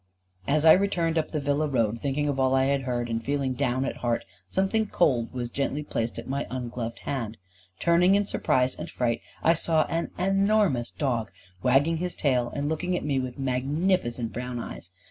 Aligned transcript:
As 0.47 0.65
I 0.65 0.71
returned 0.73 1.19
up 1.19 1.29
the 1.29 1.39
Villa 1.39 1.67
Road, 1.67 1.99
thinking 1.99 2.27
of 2.27 2.39
all 2.39 2.55
I 2.55 2.65
had 2.65 2.81
heard, 2.85 3.07
and 3.07 3.23
feeling 3.23 3.53
down 3.53 3.85
at 3.85 3.97
heart, 3.97 4.25
something 4.47 4.87
cold 4.87 5.31
was 5.31 5.51
gently 5.51 5.83
placed 5.83 6.17
in 6.17 6.27
my 6.27 6.47
ungloved 6.49 6.97
hand. 7.05 7.37
Turning 7.79 8.15
in 8.15 8.25
surprise 8.25 8.73
and 8.73 8.89
fright 8.89 9.21
I 9.43 9.53
saw 9.53 9.83
an 9.89 10.09
enormous 10.17 10.89
dog, 10.89 11.29
wagging 11.61 11.97
his 11.97 12.15
tail, 12.15 12.49
and 12.55 12.67
looking 12.67 12.97
at 12.97 13.05
me 13.05 13.19
with 13.19 13.37
magnificent 13.37 14.33
brown 14.33 14.57
eyes. 14.57 14.89